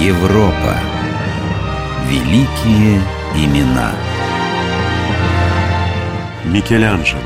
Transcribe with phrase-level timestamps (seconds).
[0.00, 0.76] Европа.
[2.06, 3.00] Великие
[3.34, 3.94] имена.
[6.44, 7.18] Микеланджело.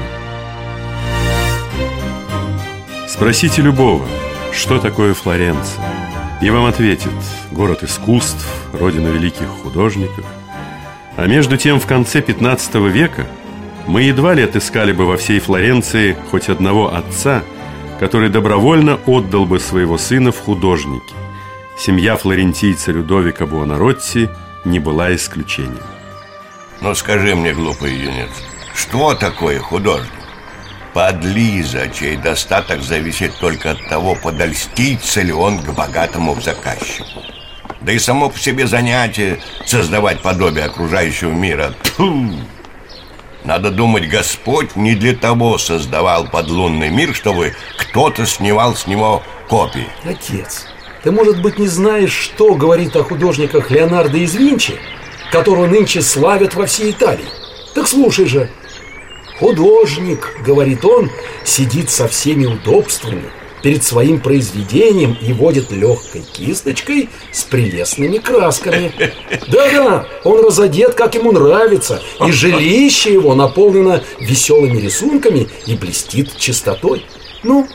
[3.08, 4.06] Спросите любого,
[4.52, 5.84] что такое Флоренция,
[6.40, 7.10] и вам ответит
[7.50, 10.24] город искусств, родина великих художников.
[11.16, 13.26] А между тем в конце 15 века
[13.88, 17.42] мы едва ли отыскали бы во всей Флоренции хоть одного отца,
[17.98, 21.14] который добровольно отдал бы своего сына в художники.
[21.80, 24.28] Семья флорентийца Людовика Буонаротти
[24.66, 25.80] не была исключением.
[26.82, 28.28] Ну скажи мне, глупый юнец,
[28.74, 30.12] что такое художник?
[30.92, 37.22] Подлиза, чей достаток зависит только от того, подольстится ли он к богатому заказчику.
[37.80, 41.72] Да и само по себе занятие создавать подобие окружающего мира.
[41.82, 42.30] Тьфу!
[43.42, 49.88] Надо думать, Господь не для того создавал подлунный мир, чтобы кто-то снимал с него копии.
[50.04, 50.66] Отец,
[51.02, 54.78] ты, может быть, не знаешь, что говорит о художниках Леонардо из Винчи,
[55.32, 57.24] которого нынче славят во всей Италии?
[57.74, 58.50] Так слушай же.
[59.38, 61.10] Художник, говорит он,
[61.44, 63.24] сидит со всеми удобствами
[63.62, 68.92] перед своим произведением и водит легкой кисточкой с прелестными красками.
[69.48, 77.06] Да-да, он разодет, как ему нравится, и жилище его наполнено веселыми рисунками и блестит чистотой.
[77.42, 77.66] Ну,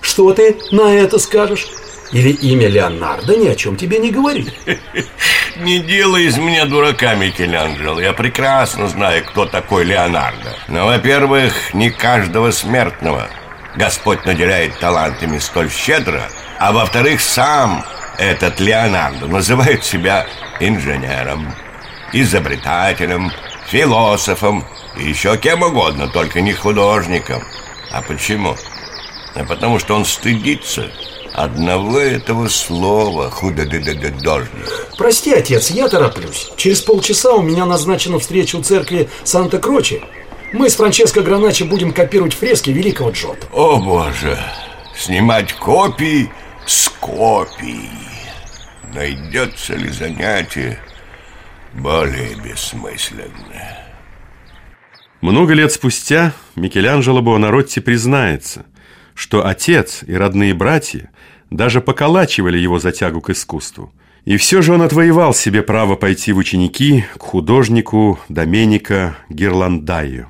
[0.00, 1.66] что ты на это скажешь?
[2.12, 4.52] Или имя Леонардо ни о чем тебе не говорит?
[5.56, 8.00] Не делай из меня дурака, Микеланджело.
[8.00, 10.54] Я прекрасно знаю, кто такой Леонардо.
[10.68, 13.28] Но, во-первых, не каждого смертного
[13.74, 16.22] Господь наделяет талантами столь щедро,
[16.60, 17.84] а во-вторых, сам
[18.18, 20.26] этот Леонардо называет себя
[20.60, 21.52] инженером,
[22.12, 23.32] изобретателем,
[23.66, 24.64] философом
[24.96, 27.42] и еще кем угодно, только не художником.
[27.90, 28.56] А почему?
[29.34, 30.90] А потому что он стыдится
[31.34, 34.88] одного этого слова худодожник.
[34.96, 36.50] Прости, отец, я тороплюсь.
[36.56, 40.02] Через полчаса у меня назначена встреча у церкви Санта-Кроче.
[40.52, 43.46] Мы с Франческо Граначи будем копировать фрески великого Джота.
[43.52, 44.38] О, боже!
[44.96, 46.30] Снимать копии
[46.66, 47.90] с копий.
[48.94, 50.80] Найдется ли занятие
[51.74, 53.86] более бессмысленное?
[55.20, 58.64] Много лет спустя Микеланджело Буонаротти признается,
[59.18, 61.10] что отец и родные братья
[61.50, 63.92] даже поколачивали его за тягу к искусству.
[64.24, 70.28] И все же он отвоевал себе право пойти в ученики к художнику Доменико Гирландаю.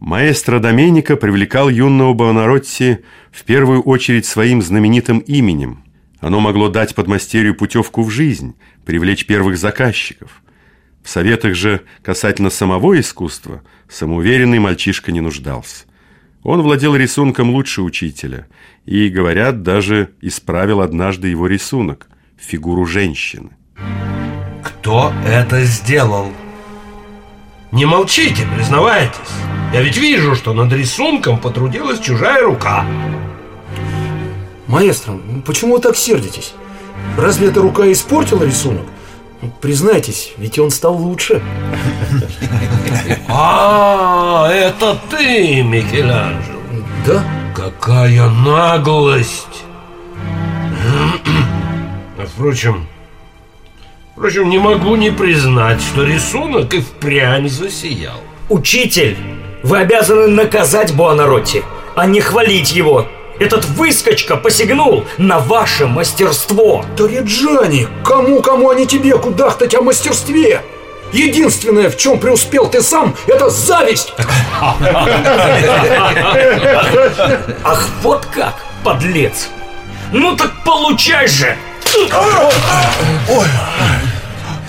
[0.00, 2.98] Маэстро Доменика привлекал юного Бонаротти
[3.32, 5.82] в первую очередь своим знаменитым именем.
[6.20, 8.54] Оно могло дать подмастерью путевку в жизнь,
[8.84, 10.42] привлечь первых заказчиков.
[11.02, 15.86] В советах же касательно самого искусства самоуверенный мальчишка не нуждался.
[16.44, 18.46] Он владел рисунком лучше учителя
[18.84, 22.06] и, говорят, даже исправил однажды его рисунок–
[22.38, 23.48] фигуру женщины.
[24.62, 26.30] Кто это сделал?
[27.72, 29.32] Не молчите, признавайтесь.
[29.72, 32.84] Я ведь вижу, что над рисунком потрудилась чужая рука.
[34.66, 36.52] Маэстро, почему вы так сердитесь?
[37.16, 38.84] Разве эта рука испортила рисунок?
[39.60, 41.42] Признайтесь, ведь он стал лучше.
[43.28, 46.60] А, это ты, Микеланджело.
[47.06, 47.24] Да?
[47.54, 49.64] Какая наглость!
[52.16, 52.86] А впрочем,
[54.12, 58.20] впрочем, не могу не признать, что рисунок и впрямь засиял.
[58.48, 59.16] Учитель,
[59.62, 61.64] вы обязаны наказать Буонаротти,
[61.96, 63.08] а не хвалить его.
[63.38, 66.84] Этот выскочка посягнул на ваше мастерство.
[66.96, 70.62] Ториджани, кому-кому, а не тебе кудахтать о мастерстве?
[71.12, 74.14] Единственное, в чем преуспел ты сам, это зависть!
[77.64, 79.48] Ах, вот как, подлец!
[80.12, 81.56] Ну так получай же!
[83.28, 83.46] Ой,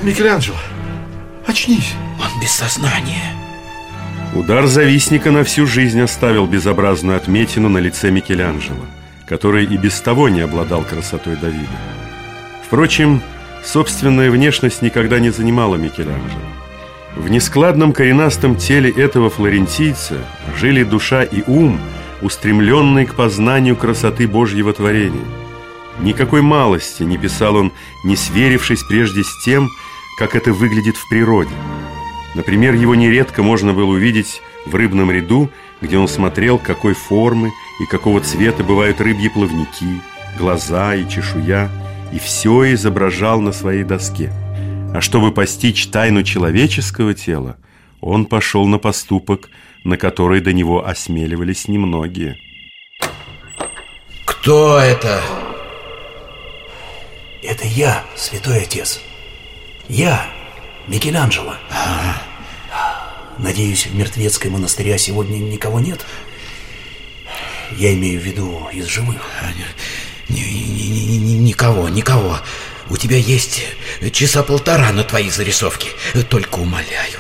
[0.02, 0.58] Микеланджело,
[1.48, 1.94] очнись.
[2.20, 3.34] Он без сознания.
[4.36, 8.86] Удар завистника на всю жизнь оставил безобразную отметину на лице Микеланджело,
[9.26, 11.70] который и без того не обладал красотой Давида.
[12.68, 13.22] Впрочем,
[13.64, 16.42] собственная внешность никогда не занимала Микеланджело.
[17.16, 20.18] В нескладном коренастом теле этого флорентийца
[20.60, 21.80] жили душа и ум,
[22.22, 25.26] устремленные к познанию красоты Божьего творения.
[26.02, 27.72] Никакой малости не писал он,
[28.04, 29.70] не сверившись прежде с тем,
[30.20, 31.56] как это выглядит в природе–
[32.36, 35.50] Например, его нередко можно было увидеть в рыбном ряду,
[35.82, 37.52] где он смотрел, какой формы
[37.82, 40.02] и какого цвета бывают рыбьи плавники,
[40.38, 41.70] глаза и чешуя,
[42.12, 44.32] и все изображал на своей доске.
[44.94, 47.58] А чтобы постичь тайну человеческого тела,
[48.02, 49.50] он пошел на поступок,
[49.86, 52.38] на который до него осмеливались немногие.
[54.26, 55.22] Кто это?
[57.44, 59.00] Это я, святой отец.
[59.88, 60.26] Я,
[60.88, 61.56] Микеланджело.
[63.38, 66.06] Надеюсь, в мертвецкой монастыря сегодня никого нет?
[67.78, 69.22] Я имею в виду из живых.
[70.30, 72.40] Ни- ни- ни- ни- Никого, никого.
[72.90, 73.64] У тебя есть
[74.12, 75.90] часа полтора на твои зарисовки.
[76.30, 77.20] Только умоляю,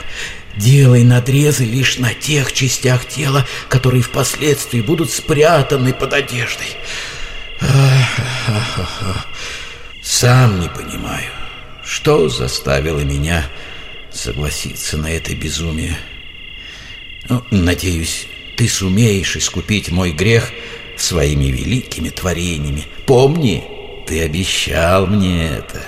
[0.56, 6.78] делай надрезы лишь на тех частях тела, которые впоследствии будут спрятаны под одеждой.
[10.02, 11.32] Сам не понимаю,
[11.86, 13.44] что заставило меня
[14.12, 15.96] согласиться на это безумие.
[17.30, 18.28] Ну, надеюсь,
[18.58, 20.52] ты сумеешь искупить мой грех
[20.98, 22.84] своими великими творениями.
[23.06, 23.64] Помни,
[24.08, 25.82] ты обещал мне это.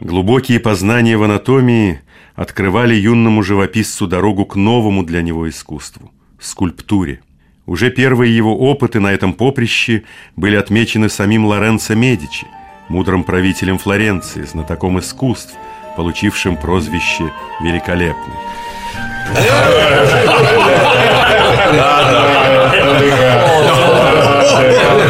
[0.00, 2.00] Глубокие познания в анатомии
[2.34, 6.10] открывали юному живописцу дорогу к новому для него искусству–
[6.40, 7.20] скульптуре.
[7.66, 10.04] Уже первые его опыты на этом поприще
[10.36, 12.46] были отмечены самим Лоренцо Медичи,
[12.90, 15.54] мудрым правителем Флоренции, знатоком искусств,
[15.96, 17.32] получившим прозвище
[17.62, 18.34] «Великолепный».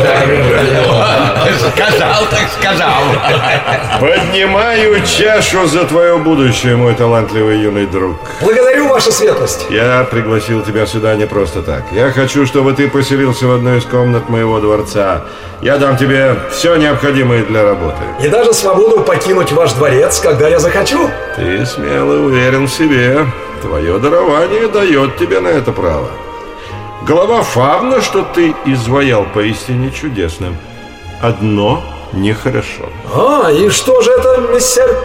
[1.58, 3.02] Сказал так сказал.
[4.00, 8.16] Поднимаю чашу за твое будущее, мой талантливый юный друг.
[8.40, 9.66] Благодарю, ваша светлость.
[9.70, 11.84] Я пригласил тебя сюда не просто так.
[11.92, 15.22] Я хочу, чтобы ты поселился в одной из комнат моего дворца.
[15.62, 17.98] Я дам тебе все необходимое для работы.
[18.22, 21.10] И даже свободу покинуть ваш дворец, когда я захочу.
[21.36, 23.26] Ты смело уверен в себе.
[23.60, 26.08] Твое дарование дает тебе на это право.
[27.02, 30.56] Голова фавна, что ты изваял, поистине чудесным.
[31.20, 31.82] Одно
[32.12, 32.88] нехорошо.
[33.14, 34.96] А, и что же это, мистер?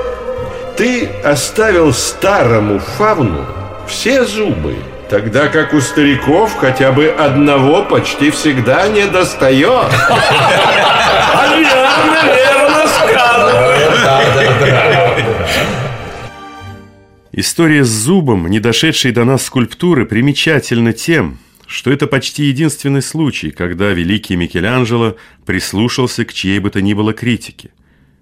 [0.77, 3.45] Ты оставил старому фавну
[3.87, 4.75] все зубы,
[5.09, 9.91] тогда как у стариков хотя бы одного почти всегда не достает.
[11.57, 13.75] Верно, верно сказано.
[17.31, 23.51] История с зубом, не дошедшей до нас скульптуры, примечательна тем, что это почти единственный случай,
[23.51, 25.15] когда великий Микеланджело
[25.45, 27.71] прислушался к чьей бы то ни было критике.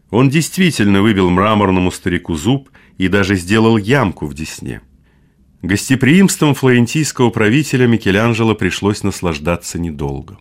[0.09, 4.81] Он действительно выбил мраморному старику зуб и даже сделал ямку в десне.
[5.61, 10.37] Гостеприимством флорентийского правителя Микеланджело пришлось наслаждаться недолго.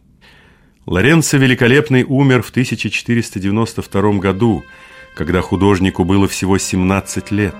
[0.84, 4.64] Лоренцо Великолепный умер в 1492 году,
[5.14, 7.54] когда художнику было всего 17 лет.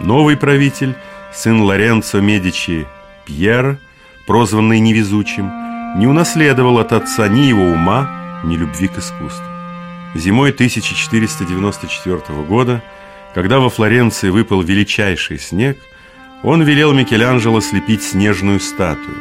[0.00, 0.94] Новый правитель,
[1.34, 2.86] сын Лоренцо Медичи
[3.26, 3.80] Пьер,
[4.26, 5.50] прозванный невезучим,
[5.96, 9.44] не унаследовал от отца ни его ума, ни любви к искусству.
[10.14, 12.82] Зимой 1494 года,
[13.34, 15.78] когда во Флоренции выпал величайший снег,
[16.42, 19.16] он велел Микеланджело слепить снежную статую.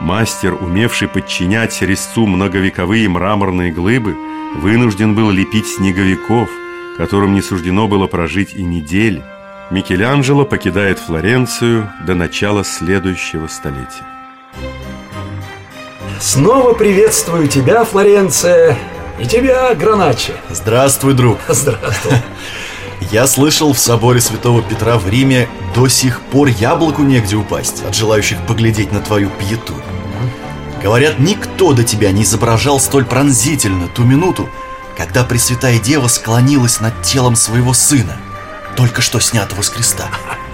[0.00, 4.14] Мастер, умевший подчинять резцу многовековые мраморные глыбы,
[4.56, 6.50] вынужден был лепить снеговиков,
[6.98, 9.22] которым не суждено было прожить и недели.
[9.70, 14.15] Микеланджело покидает Флоренцию до начала следующего столетия.
[16.20, 18.76] Снова приветствую тебя, Флоренция,
[19.18, 20.32] и тебя, Граначи.
[20.50, 21.38] Здравствуй, друг.
[21.48, 22.12] Здравствуй.
[23.10, 27.94] Я слышал, в соборе Святого Петра в Риме до сих пор яблоку негде упасть от
[27.94, 29.74] желающих поглядеть на твою пьету.
[30.82, 34.48] Говорят, никто до тебя не изображал столь пронзительно ту минуту,
[34.96, 38.16] когда Пресвятая Дева склонилась над телом своего сына,
[38.76, 40.08] только что снятого с креста.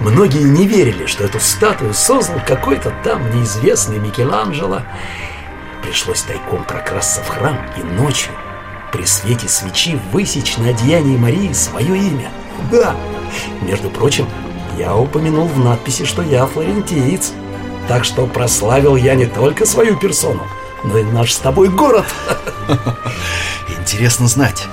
[0.00, 4.82] Многие не верили, что эту статую создал какой-то там неизвестный Микеланджело.
[5.82, 8.32] Пришлось тайком прокрасться в храм и ночью
[8.92, 12.30] при свете свечи высечь на одеянии Марии свое имя.
[12.70, 12.96] Да.
[13.62, 14.28] Между прочим,
[14.78, 17.32] я упомянул в надписи, что я флорентиец.
[17.88, 20.46] Так что прославил я не только свою персону,
[20.82, 22.06] но и наш с тобой город.
[23.78, 24.66] Интересно знать,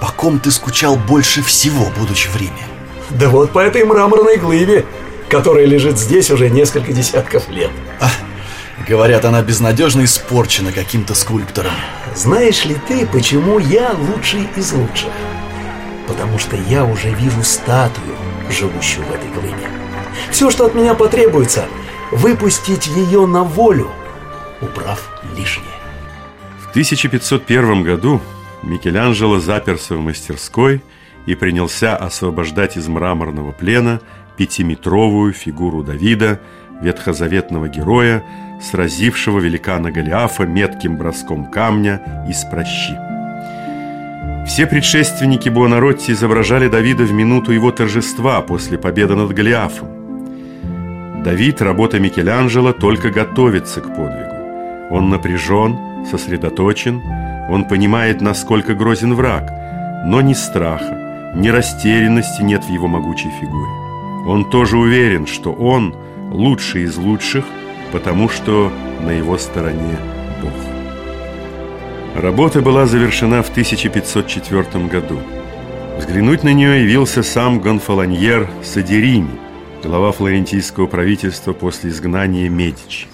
[0.00, 2.75] по ком ты скучал больше всего, будучи в Риме?
[3.10, 4.84] Да вот по этой мраморной глыбе,
[5.28, 7.70] которая лежит здесь уже несколько десятков лет.
[8.88, 11.72] Говорят, она безнадежно испорчена каким-то скульптором.
[12.14, 15.10] Знаешь ли ты, почему я лучший из лучших?
[16.06, 18.16] Потому что я уже вижу статую,
[18.48, 19.68] живущую в этой глыбе.
[20.30, 21.66] Все, что от меня потребуется,
[22.12, 23.90] выпустить ее на волю,
[24.60, 25.66] убрав лишнее.
[26.64, 28.20] В 1501 году
[28.62, 30.82] Микеланджело заперся в мастерской
[31.26, 34.00] и принялся освобождать из мраморного плена
[34.36, 36.40] пятиметровую фигуру Давида,
[36.80, 38.22] ветхозаветного героя,
[38.62, 42.96] сразившего великана Голиафа метким броском камня из прощи.
[44.46, 49.88] Все предшественники Буонаротти изображали Давида в минуту его торжества после победы над Голиафом.
[51.24, 54.36] Давид, работа Микеланджело, только готовится к подвигу.
[54.90, 57.02] Он напряжен, сосредоточен,
[57.50, 59.52] Он понимает, насколько грозен враг,
[60.04, 61.05] но ни страха,
[61.36, 63.70] ни растерянности нет в его могучей фигуре.
[64.26, 65.94] Он тоже уверен, что он
[66.32, 67.44] лучший из лучших,
[67.92, 69.98] потому что на его стороне
[70.42, 70.52] Бог.
[72.20, 75.20] Работа была завершена в 1504 году.
[75.98, 79.38] Взглянуть на нее явился сам Гонфолоньер Садерини,
[79.84, 83.06] глава флорентийского правительства после изгнания Медичи.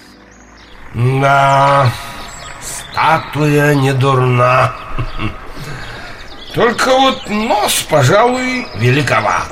[0.94, 1.92] Да,
[2.60, 4.74] статуя не дурна.
[6.54, 9.48] Только вот нос, пожалуй, великоват.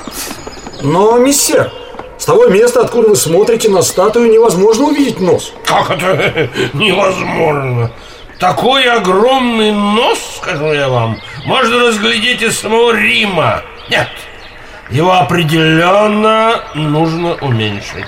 [0.81, 1.71] Но, мистер,
[2.17, 5.53] с того места, откуда вы смотрите на статую, невозможно увидеть нос.
[5.65, 7.91] Как это невозможно?
[8.39, 13.63] Такой огромный нос, скажу я вам, можно разглядеть из самого Рима.
[13.89, 14.09] Нет,
[14.89, 18.05] его определенно нужно уменьшить.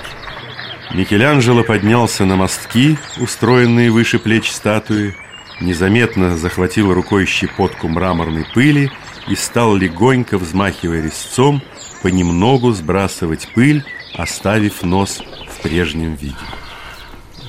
[0.92, 5.16] Микеланджело поднялся на мостки, устроенные выше плеч статуи,
[5.60, 8.90] незаметно захватил рукой щепотку мраморной пыли
[9.28, 11.62] и стал легонько, взмахивая резцом,
[12.02, 13.84] понемногу сбрасывать пыль,
[14.14, 16.36] оставив нос в прежнем виде.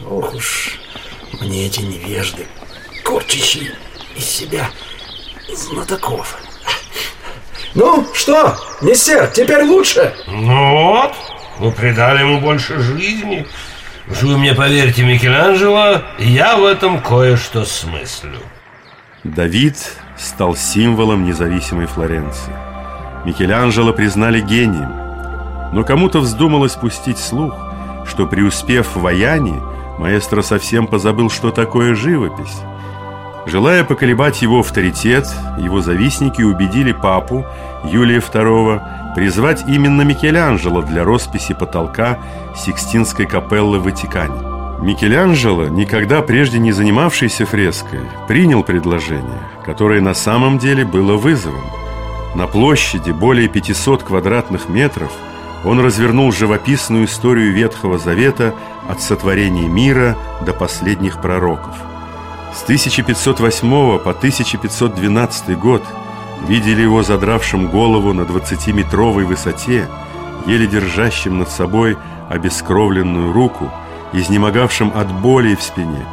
[0.08, 0.80] Ох уж,
[1.42, 2.46] мне эти невежды,
[3.04, 3.76] корчащие
[4.16, 4.70] из себя
[5.54, 6.38] знатоков.
[7.74, 10.16] Ну, что, мистер, теперь лучше?
[10.28, 11.14] Ну вот,
[11.60, 13.46] вы придали ему больше жизни.
[14.10, 18.38] Уж вы мне поверьте, Микеланджело, я в этом кое-что смыслю.
[19.24, 19.78] Давид
[20.16, 22.54] стал символом независимой Флоренции.
[23.26, 24.94] Микеланджело признали гением,
[25.74, 27.56] но кому-то вздумалось пустить слух,
[28.08, 29.60] что преуспев в ваянии,
[29.98, 32.62] маэстро совсем позабыл, что такое живопись.
[33.46, 35.28] Желая поколебать его авторитет,
[35.60, 37.46] его завистники убедили папу
[37.84, 38.82] Юлия II
[39.14, 42.18] призвать именно Микеланджело для росписи потолка
[42.56, 44.56] Сикстинской капеллы в Ватикане.
[44.82, 51.64] Микеланджело, никогда прежде не занимавшийся фреской, принял предложение, которое на самом деле было вызовом.
[52.34, 55.12] На площади более 500 квадратных метров
[55.64, 58.54] он развернул живописную историю Ветхого Завета
[58.90, 61.76] от сотворения мира до последних пророков.
[62.56, 65.84] С 1508 по 1512 год
[66.48, 69.90] видели его задравшим голову на 20-метровой высоте,
[70.48, 71.98] еле держащим над собой
[72.30, 73.70] обескровленную руку,
[74.14, 76.06] изнемогавшим от боли в спине,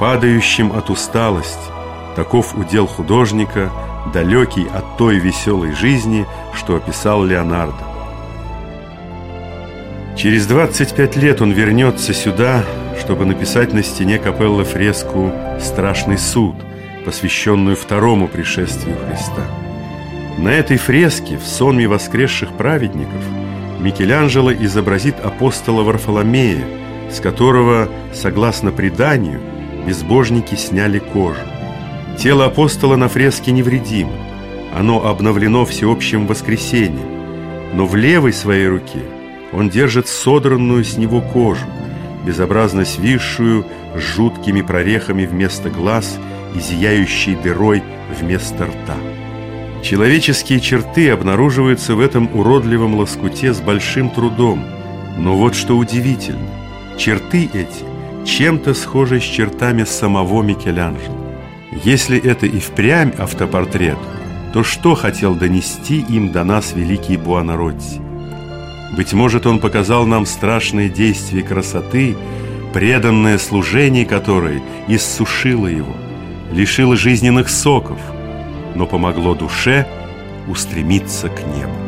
[0.00, 1.70] падающим от усталости.
[2.16, 3.70] Таков удел художника,
[4.14, 7.84] далекий от той веселой жизни, что описал Леонардо.
[10.16, 12.64] Через 25 лет он вернется сюда,
[13.00, 16.54] чтобы написать на стене капеллы фреску «Страшный суд»,
[17.04, 19.42] посвященную второму пришествию Христа.
[20.38, 23.22] На этой фреске в сонме воскресших праведников
[23.80, 26.64] Микеланджело изобразит апостола Варфоломея,
[27.10, 29.40] с которого, согласно преданию,
[29.86, 31.40] безбожники сняли кожу.
[32.18, 34.12] Тело апостола на фреске невредимо,
[34.74, 39.02] оно обновлено всеобщим воскресением, но в левой своей руке
[39.52, 41.66] он держит содранную с него кожу,
[42.26, 43.64] безобразно свисшую
[43.96, 46.18] с жуткими прорехами вместо глаз
[46.54, 47.82] и зияющей дырой
[48.20, 48.96] вместо рта.
[49.82, 54.64] Человеческие черты обнаруживаются в этом уродливом лоскуте с большим трудом.
[55.16, 56.50] Но вот что удивительно,
[56.98, 61.14] черты эти чем-то схожи с чертами самого Микеланджело.
[61.84, 63.98] Если это и впрямь автопортрет,
[64.52, 68.05] то что хотел донести им до нас великий Буонаротти?
[68.92, 72.16] Быть может, он показал нам страшные действия красоты,
[72.72, 75.96] преданное служение которой иссушило его,
[76.52, 77.98] лишило жизненных соков,
[78.74, 79.86] но помогло душе
[80.48, 81.85] устремиться к небу.